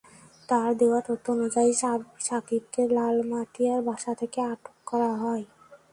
[0.49, 1.71] তাঁর দেওয়া তথ্য অনুযায়ী
[2.27, 5.43] সাকিবকে লালমাটিয়ার বাসা থেকে আটক করা হয়।